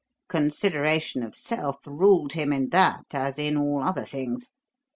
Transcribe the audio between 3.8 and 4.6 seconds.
other things.